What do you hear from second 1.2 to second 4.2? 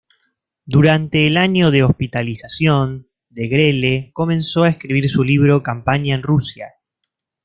el año de hospitalización, Degrelle